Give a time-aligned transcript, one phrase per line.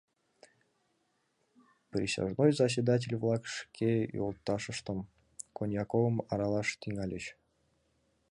[1.91, 4.99] Присяжной заседатель-влак шке йолташыштым,
[5.57, 7.25] Коньяковым аралаш тӱҥальыч.